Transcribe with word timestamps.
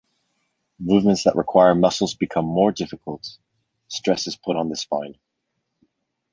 Movements 0.79 1.25
that 1.25 1.35
require 1.35 1.75
muscles 1.75 2.15
become 2.15 2.43
more 2.45 2.71
difficult; 2.71 3.37
stress 3.87 4.25
is 4.25 4.35
put 4.35 4.55
on 4.55 4.67
the 4.67 4.75
spine. 4.75 5.13